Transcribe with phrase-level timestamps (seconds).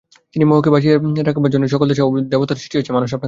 [0.33, 0.95] সেই মোহকে বাঁচিয়ে
[1.19, 3.19] রাখবার জন্যেই সকল দেশে দেবতার সৃষ্টি হয়েছে, মানুষ আপনাকে চেনে।